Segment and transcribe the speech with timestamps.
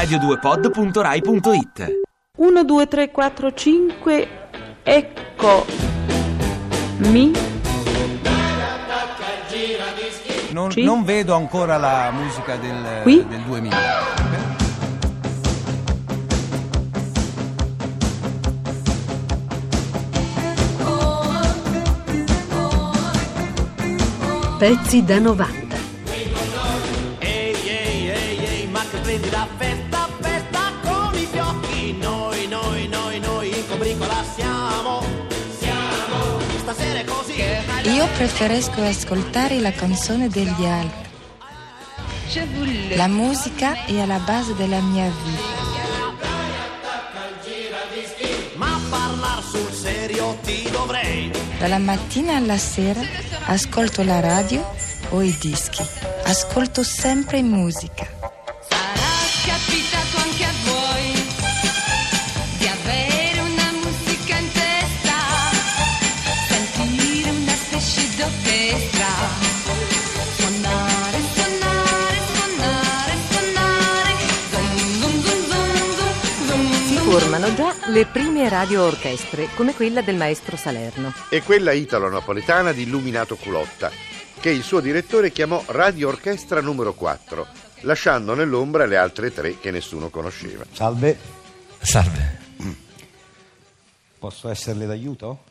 [0.00, 1.98] radio2pod.rai.it
[2.38, 4.28] 1, 2, 3, 4, 5,
[4.82, 5.66] ecco
[6.98, 7.32] mi.
[10.52, 10.82] Non, Sì?
[10.82, 13.24] non vedo ancora la musica del, Qui?
[13.28, 13.76] del 2000.
[24.58, 25.69] Pezzi da 90.
[37.84, 41.08] Io preferisco ascoltare la canzone degli altri.
[42.94, 45.58] La musica è alla base della mia vita.
[48.56, 51.30] Ma parlar sul serio ti dovrei.
[51.58, 53.00] Dalla mattina alla sera
[53.46, 54.74] ascolto la radio
[55.08, 55.82] o i dischi.
[56.24, 58.19] Ascolto sempre musica.
[77.90, 81.12] Le prime radio orchestre, come quella del maestro Salerno.
[81.28, 83.90] e quella italo-napoletana di Illuminato Culotta,
[84.38, 87.46] che il suo direttore chiamò Radio Orchestra numero 4,
[87.80, 90.64] lasciando nell'ombra le altre tre che nessuno conosceva.
[90.72, 91.18] Salve,
[91.80, 92.38] Salve.
[94.20, 95.44] posso esserle d'aiuto?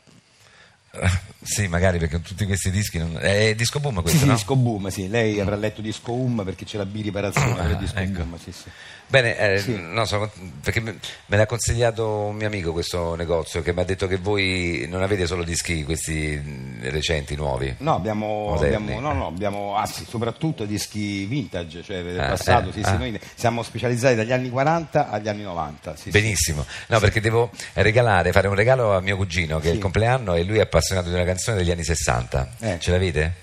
[1.42, 2.98] Sì, magari perché tutti questi dischi.
[2.98, 3.16] Non...
[3.18, 4.34] È disco boom questo, sì, no?
[4.34, 5.08] disco boom, sì.
[5.08, 8.12] Lei avrà letto disco boom perché c'è la biriparazione Ah, del disco ecco.
[8.22, 8.68] boom, sì, sì.
[9.06, 9.76] Bene, eh, Sì.
[9.76, 10.30] no, sono
[10.62, 14.86] perché me l'ha consigliato un mio amico questo negozio che mi ha detto che voi
[14.88, 17.74] non avete solo dischi questi recenti, nuovi.
[17.78, 22.68] No, abbiamo, abbiamo, no, no, abbiamo sì, soprattutto dischi vintage, cioè del Ah, passato.
[22.68, 22.90] eh, sì, ah.
[22.92, 25.96] sì, noi siamo specializzati dagli anni 40 agli anni 90.
[25.96, 26.10] Sì, sì.
[26.10, 30.34] Benissimo, no perché devo regalare, fare un regalo a mio cugino che è il compleanno
[30.36, 32.48] e lui è appassionato di una canzone degli anni 60.
[32.60, 32.76] Eh.
[32.80, 33.34] Ce l'avete?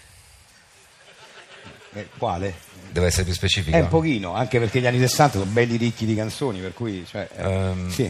[1.94, 2.54] Eh, quale?
[2.90, 3.76] Deve essere più specifico?
[3.76, 7.06] È un pochino, anche perché gli anni 60 sono belli ricchi di canzoni, per cui...
[7.10, 8.10] Cioè, eh, Ehm, sì.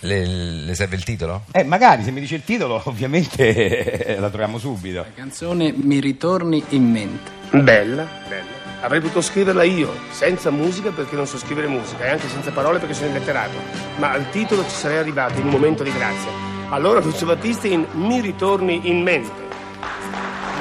[0.00, 1.44] le, le serve il titolo?
[1.52, 4.98] Eh, magari se mi dice il titolo, ovviamente la troviamo subito.
[5.00, 7.30] La canzone mi ritorni in mente.
[7.50, 8.58] Bella, bella.
[8.82, 12.78] Avrei potuto scriverla io, senza musica perché non so scrivere musica e anche senza parole
[12.78, 13.56] perché sono illetterato.
[13.96, 16.30] Ma al titolo ci sarei arrivato in un momento di grazia.
[16.72, 19.48] Allora Lucio Battisti in Mi ritorni in mente.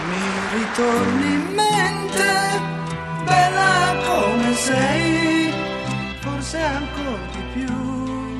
[0.08, 2.24] Mi ritorni in mente,
[3.26, 5.54] bella come sei,
[6.20, 8.40] forse ancora di più.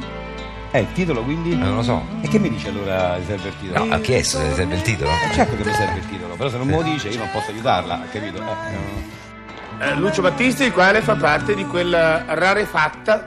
[0.72, 1.52] Eh, il titolo quindi?
[1.52, 2.04] Eh, non lo so.
[2.22, 3.86] E che mi dice allora se serve il titolo?
[3.86, 5.12] No, ha chiesto se serve il titolo?
[5.12, 7.30] Eh, certo che mi serve il titolo, però se non me lo dice io non
[7.32, 8.38] posso aiutarla, capito?
[8.38, 9.86] Eh, no.
[9.86, 13.26] Eh, Lucio Battisti, il quale fa parte di quella rarefatta,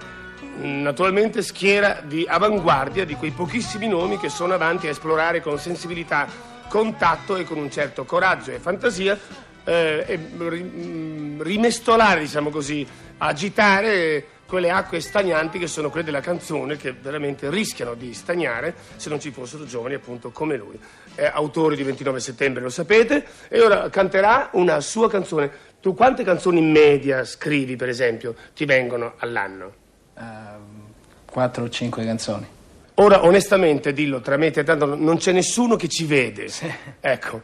[0.60, 6.26] naturalmente schiera di avanguardia di quei pochissimi nomi che sono avanti a esplorare con sensibilità,
[6.68, 9.18] contatto e con un certo coraggio e fantasia
[9.64, 12.86] eh, e mh, rimestolare, diciamo così,
[13.18, 19.08] agitare quelle acque stagnanti che sono quelle della canzone che veramente rischiano di stagnare se
[19.08, 20.78] non ci fossero giovani appunto come lui.
[21.14, 25.50] È autore di 29 settembre, lo sapete, e ora canterà una sua canzone.
[25.80, 29.81] Tu quante canzoni in media scrivi, per esempio, ti vengono all'anno?
[31.24, 32.46] Quattro o cinque canzoni.
[32.96, 36.48] Ora, onestamente, dillo tra me e te, tanto non c'è nessuno che ci vede.
[37.00, 37.42] Ecco,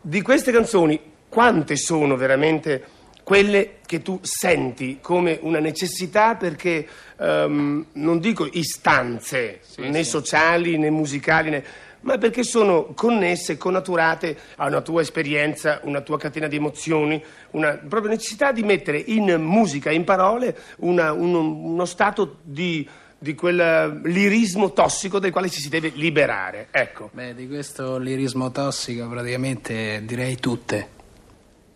[0.00, 6.86] di queste canzoni, quante sono veramente quelle che tu senti come una necessità perché,
[7.18, 11.64] ehm, non dico istanze, né sociali né musicali, né-
[12.02, 17.22] ma perché sono connesse, connaturate a una tua esperienza, una tua catena di emozioni,
[17.52, 22.88] una proprio necessità di mettere in musica, in parole, una- uno, uno stato di,
[23.18, 26.68] di quel lirismo tossico del quale ci si deve liberare.
[26.70, 27.10] Ecco.
[27.12, 30.98] Beh, di questo lirismo tossico praticamente direi tutte.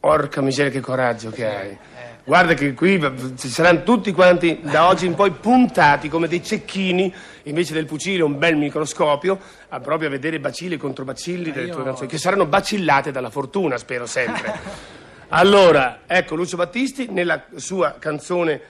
[0.00, 1.78] Porca miseria, che coraggio che hai.
[2.26, 2.98] Guarda che qui
[3.36, 7.12] ci saranno tutti quanti da oggi in poi puntati come dei cecchini,
[7.42, 9.38] invece del fucile un bel microscopio,
[9.68, 13.76] a proprio a vedere bacilli e controbacilli delle tue canzoni, che saranno bacillate dalla fortuna,
[13.76, 14.92] spero sempre.
[15.28, 18.60] Allora, ecco Lucio Battisti nella sua canzone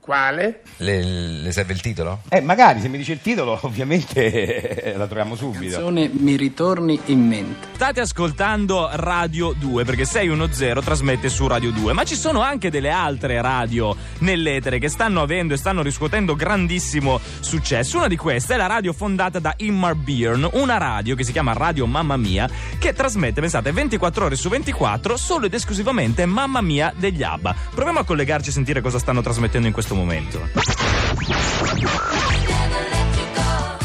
[0.00, 0.62] quale?
[0.78, 2.22] Le, le serve il titolo?
[2.28, 5.72] Eh, magari se mi dice il titolo, ovviamente la troviamo La subito.
[5.74, 7.68] canzone mi ritorni in mente.
[7.74, 12.90] State ascoltando Radio 2 perché 610 trasmette su Radio 2, ma ci sono anche delle
[12.90, 17.98] altre radio nell'etere che stanno avendo e stanno riscuotendo grandissimo successo.
[17.98, 21.52] Una di queste è la radio fondata da Immar Byrne, una radio che si chiama
[21.52, 22.48] Radio Mamma Mia,
[22.78, 27.54] che trasmette, pensate, 24 ore su 24 solo ed esclusivamente Mamma Mia degli ABBA.
[27.74, 29.98] Proviamo a collegarci e sentire cosa stanno trasmettendo in questo momento.
[30.00, 30.48] Momento.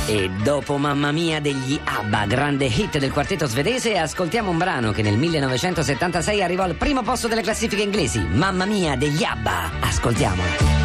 [0.08, 5.02] E dopo Mamma Mia degli ABBA, grande hit del quartetto svedese, ascoltiamo un brano che
[5.02, 8.20] nel 1976 arrivò al primo posto delle classifiche inglesi.
[8.20, 9.72] Mamma Mia degli ABBA.
[9.82, 10.85] Ascoltiamo.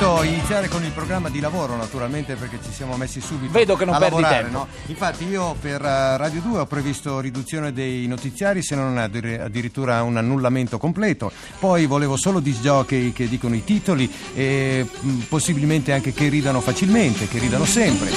[0.00, 3.84] Subito iniziare con il programma di lavoro, naturalmente, perché ci siamo messi subito Vedo che
[3.84, 4.58] non a perdi lavorare, tempo.
[4.60, 4.68] no?
[4.86, 10.02] Infatti, io per eh, Radio 2 ho previsto riduzione dei notiziari, se non addir- addirittura
[10.02, 11.30] un annullamento completo.
[11.58, 16.62] Poi volevo solo disc jockey che dicono i titoli e mh, possibilmente anche che ridano
[16.62, 18.08] facilmente, che ridano sempre.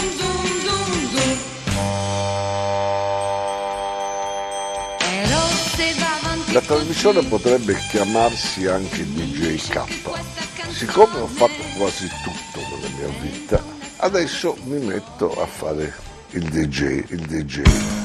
[6.54, 10.43] La trasmissione potrebbe chiamarsi anche DJ K.
[10.74, 13.64] Siccome ho fatto quasi tutto nella mia vita,
[13.98, 15.94] adesso mi metto a fare
[16.32, 18.03] il DJ, il DJ.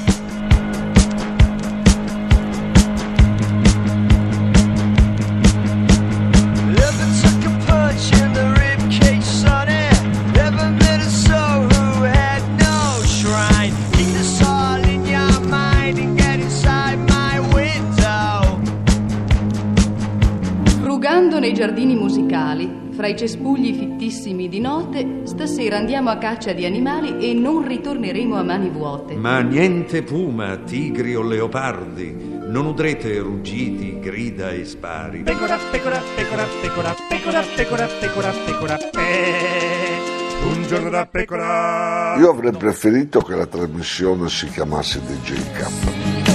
[22.48, 27.66] Musicali, fra i cespugli fittissimi di note, stasera andiamo a caccia di animali e non
[27.66, 29.14] ritorneremo a mani vuote.
[29.14, 32.14] Ma niente puma, tigri o leopardi,
[32.46, 35.22] non udrete ruggiti, grida e spari.
[35.22, 40.16] Pecora, pecora, pecora, pecora, pecora, pecora, pecora, pecora, pe.
[40.44, 42.16] Un giorno da pecora.
[42.18, 46.27] Io avrei preferito che la trasmissione si chiamasse DJ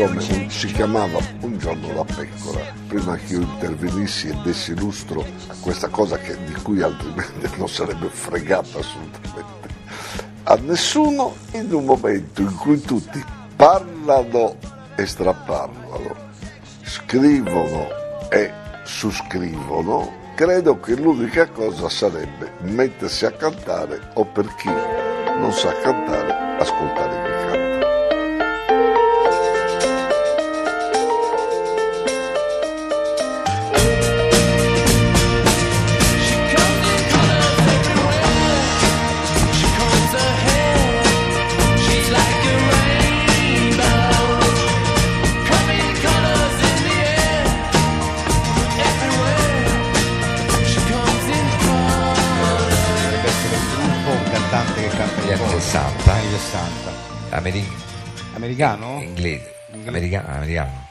[0.00, 5.54] siccome si chiamava Un giorno da pecora, prima che io intervenissi e dessi lustro a
[5.60, 9.58] questa cosa che- di cui altrimenti non sarebbe fregato assolutamente
[10.44, 13.22] a nessuno, in un momento in cui tutti
[13.54, 14.56] parlano
[14.96, 16.16] e straparlano,
[16.82, 17.86] scrivono
[18.30, 18.50] e
[18.82, 24.70] suscrivono, credo che l'unica cosa sarebbe mettersi a cantare o per chi
[25.38, 27.39] non sa cantare, ascoltare
[58.64, 59.00] Americano?
[59.02, 59.54] Inglese.
[59.86, 60.28] Americano.
[60.28, 60.86] Americano.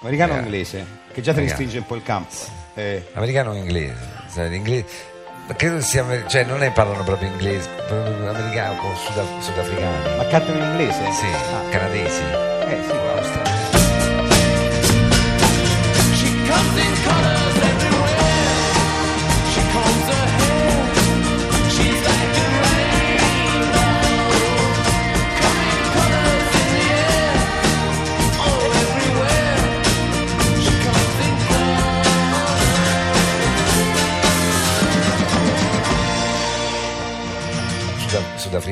[0.00, 0.86] Americano o Eh, inglese?
[1.12, 1.46] Che già te americano.
[1.46, 2.34] restringe un po' il campo.
[2.74, 3.96] Eh, Americano o inglese?
[4.28, 5.16] Sai, l'inglese-
[5.48, 10.16] Ma credo sia, amer- cioè non è parlano proprio inglese, proprio americano con suda- sudafricani.
[10.18, 11.10] Ma cantano in inglese?
[11.12, 11.26] Sì,
[11.70, 12.20] canadesi.
[12.22, 13.57] Eh sì, She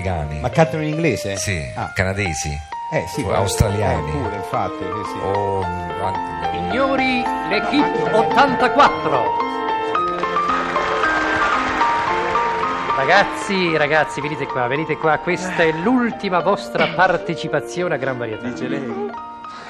[0.07, 0.41] sudafricani.
[0.41, 1.37] Ma cantano in inglese?
[1.37, 1.91] Sì, Ah.
[1.95, 2.51] canadesi.
[2.93, 4.09] Eh sì, O australiani.
[4.09, 5.19] Eh, pure, infatti, sì, sì.
[5.23, 6.35] O anche-
[6.69, 9.45] Signori, l'Equipe 84.
[12.97, 15.19] Ragazzi, ragazzi, venite qua, venite qua.
[15.19, 18.49] Questa è l'ultima vostra partecipazione a Gran Varietà.
[18.49, 19.11] Dice lei?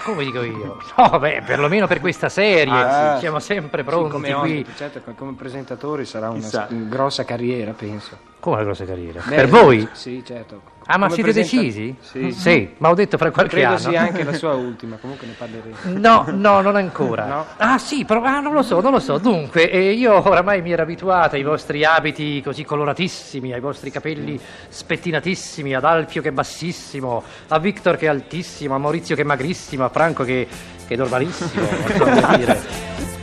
[0.05, 0.79] Come dico io?
[0.97, 2.73] No, beh, perlomeno per questa serie.
[2.73, 3.21] Ah, sì.
[3.23, 4.59] Siamo sempre Sì, pronti come qui.
[4.61, 6.69] ospiti, certo, co- come presentatori sarà una Chissà.
[6.71, 8.17] grossa carriera, penso.
[8.47, 9.21] Come una grossa carriera?
[9.27, 9.89] Beh, per voi?
[9.91, 10.63] Sì, certo.
[10.87, 11.97] Ah, ma Come siete presenta- decisi?
[12.33, 12.75] Sì.
[12.79, 13.79] ma ho detto fra qualche Credo anno.
[13.79, 15.77] sia anche la sua ultima, comunque ne parleremo.
[15.99, 17.27] No, no, non ancora.
[17.27, 17.47] No?
[17.57, 19.19] Ah sì, però ah, non lo so, non lo so.
[19.19, 24.39] Dunque, eh, io oramai mi ero abituato ai vostri abiti così coloratissimi, ai vostri capelli
[24.69, 29.25] spettinatissimi, ad Alfio che è bassissimo, a Victor che è altissimo, a Maurizio che è
[29.25, 30.47] magrissimo, a Franco che,
[30.87, 33.16] che è normalissimo, non so come dire.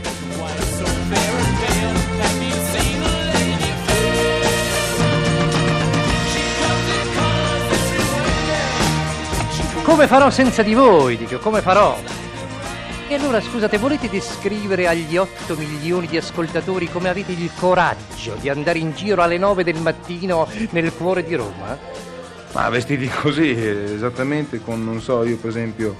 [9.94, 11.16] Come farò senza di voi?
[11.16, 11.96] Dico, come farò?
[13.06, 18.48] E allora scusate, volete descrivere agli 8 milioni di ascoltatori come avete il coraggio di
[18.48, 21.78] andare in giro alle 9 del mattino nel cuore di Roma?
[22.54, 25.94] Ma vestiti così, esattamente con, non so, io per esempio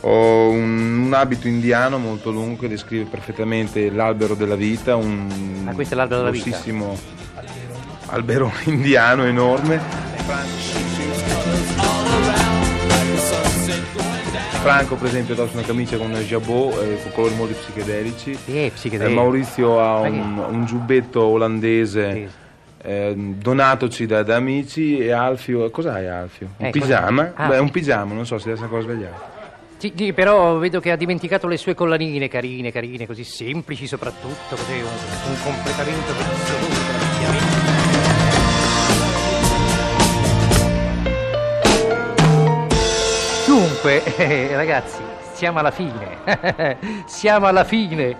[0.00, 5.74] ho un, un abito indiano molto lungo che descrive perfettamente l'albero della vita, un Ah,
[5.74, 6.48] questo è l'albero della vita?
[6.48, 6.98] grossissimo
[8.06, 10.87] albero indiano enorme.
[14.60, 18.36] Franco per esempio indossa una camicia con una jabot eh, con colori molto psichedelici.
[18.46, 19.12] Eh, psichedelici.
[19.12, 22.28] Eh, Maurizio ha un, un giubbetto olandese
[22.82, 26.50] eh, donatoci da, da amici e Alfio, cos'hai Alfio?
[26.58, 27.26] Un Eh, pigiama?
[27.28, 27.60] cosa- ah, Beh, sì.
[27.60, 29.36] un pigiama, non so se adesso ancora svegliato.
[29.78, 34.56] Sì, sì, però vedo che ha dimenticato le sue collanine carine, carine, così semplici soprattutto,
[34.56, 34.80] così un,
[35.28, 37.57] un completamento assoluto dell'abbigliamento.
[43.88, 45.02] Dunque, eh, ragazzi,
[45.32, 46.76] siamo alla fine.
[47.08, 48.16] siamo alla fine.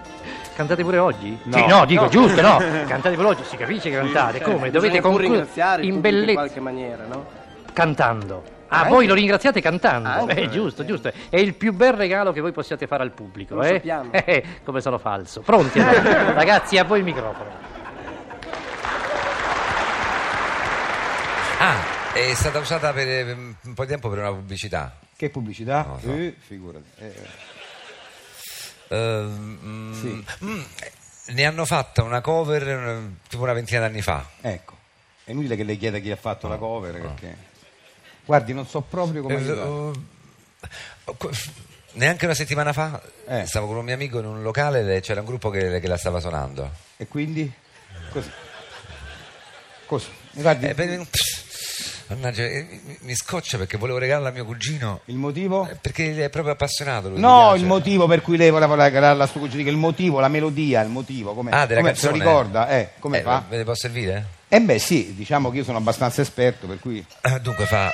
[0.57, 1.39] Cantate pure oggi?
[1.43, 1.57] No.
[1.59, 2.09] Sì, no, dico No.
[2.09, 2.57] giusto, no.
[2.89, 4.41] Cantate pure oggi, si capisce che cantate.
[4.41, 4.71] Come?
[4.71, 6.33] Dovete Bisogna pure concludere in pubblico in bellezza.
[6.33, 7.27] qualche maniera, no?
[7.75, 8.57] Cantando.
[8.69, 8.89] Ah, Anche.
[8.89, 10.09] voi lo ringraziate cantando.
[10.09, 10.41] Anche.
[10.41, 11.13] Eh, giusto, giusto.
[11.29, 13.75] È il più bel regalo che voi possiate fare al pubblico, Lo eh?
[13.75, 14.11] sappiamo.
[14.13, 15.43] Eh, come sono falso.
[15.43, 15.81] Pronti?
[15.81, 16.33] allora?
[16.33, 17.51] Ragazzi, a voi il microfono.
[21.59, 21.77] Ah,
[22.15, 24.93] è stata usata per eh, un po' di tempo per una pubblicità.
[25.19, 25.99] Che pubblicità?
[26.01, 26.13] So.
[26.13, 26.85] Eh, figurati.
[28.89, 30.25] Eh, mm, Sì.
[30.45, 30.61] mm,
[31.31, 34.25] ne hanno fatta una cover eh, tipo una ventina d'anni fa.
[34.41, 34.77] ecco,
[35.25, 37.37] è inutile che le chieda chi ha fatto la cover perché...
[38.25, 39.93] Guardi, non so proprio come...
[41.17, 41.51] Qu-
[41.95, 43.45] neanche una settimana fa Eh.
[43.47, 45.97] stavo con un mio amico in un locale e c'era un gruppo che, che la
[45.97, 46.71] stava suonando.
[46.97, 47.53] E quindi?
[48.13, 48.31] Così.
[49.85, 50.09] Così.
[50.31, 51.07] Guardi, Eh, per-
[52.09, 55.01] Mannaggia, eh, mi, scoccia perché volevo regalarla a mio cugino.
[55.07, 55.69] il motivo?
[55.69, 57.11] Eh, Perché è proprio appassionato.
[57.11, 60.19] Lui, No, il motivo per cui lei voleva regalarla a suo cugino, che il motivo,
[60.19, 62.31] la melodia, il motivo, come, Ah, della come se lo canzone?
[62.31, 62.69] ricorda?
[62.71, 63.45] Eh, come Eh, fa?
[63.47, 64.27] Ve ne posso servire?
[64.49, 67.05] Eh beh sì, diciamo che io sono abbastanza esperto, per cui...
[67.21, 67.91] Eh, Dunque fa.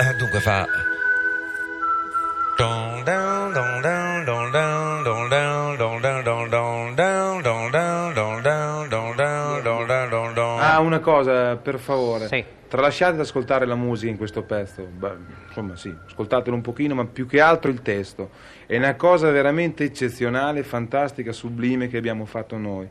[0.00, 0.66] Eh, Dunque fa.
[10.78, 12.28] Ah, una cosa, per favore.
[12.28, 12.44] Sì.
[12.68, 14.84] Tralasciate ad ascoltare la musica in questo pezzo.
[14.84, 15.12] Beh,
[15.48, 18.30] insomma, sì, ascoltatelo un pochino, ma più che altro il testo.
[18.64, 22.88] È una cosa veramente eccezionale, fantastica, sublime che abbiamo fatto noi.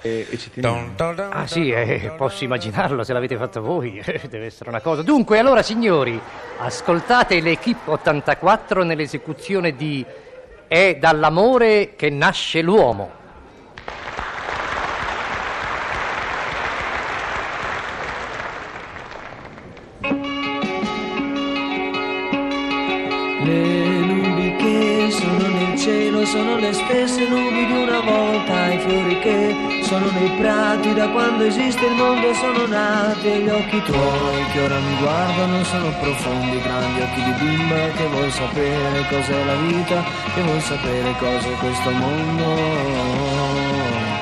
[0.00, 0.94] E, ci cittadino.
[1.30, 5.02] Ah sì, eh, posso immaginarlo, se l'avete fatto voi, deve essere una cosa.
[5.02, 6.20] Dunque, allora signori,
[6.58, 10.04] ascoltate l'Equipe 84 nell'esecuzione di
[10.68, 13.24] È dall'amore che nasce l'uomo.
[23.46, 23.85] Yeah
[26.26, 31.44] sono le stesse nubi di una volta, i fiori che sono nei prati da quando
[31.44, 36.60] esiste il mondo sono nati e gli occhi tuoi che ora mi guardano sono profondi,
[36.60, 40.04] grandi occhi di bimba che vuoi sapere cos'è la vita,
[40.34, 44.15] che vuoi sapere cos'è questo mondo.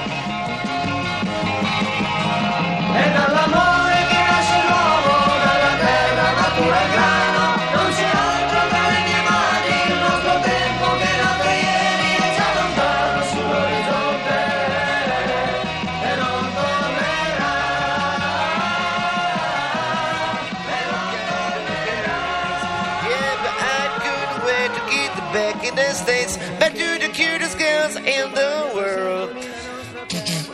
[25.63, 26.39] in the States.
[26.59, 29.37] But to the cutest girls in the world.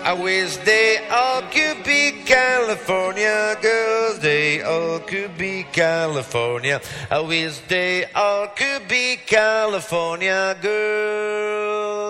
[0.02, 4.18] I wish they all could be California girls.
[4.20, 6.80] They all could be California.
[7.10, 12.00] I wish they all could be California girls.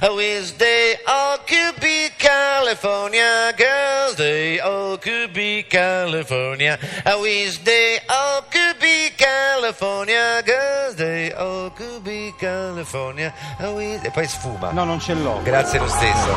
[0.00, 4.16] I wish they all could be California girls.
[4.16, 5.27] They all could
[5.58, 6.78] be California.
[7.04, 10.94] I wish they all could be California girls.
[10.94, 13.32] They all could be California.
[13.58, 14.04] I wish...
[14.04, 14.70] E poi sfuma.
[14.72, 15.40] No, non ce l'ho.
[15.42, 16.36] Grazie lo stesso.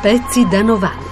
[0.00, 1.11] Pezzi da 90.